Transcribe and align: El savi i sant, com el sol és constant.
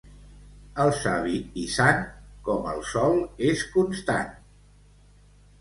El 0.85 0.93
savi 0.99 1.35
i 1.63 1.67
sant, 1.75 2.01
com 2.49 2.65
el 2.73 2.81
sol 2.95 3.21
és 3.53 3.63
constant. 3.77 4.33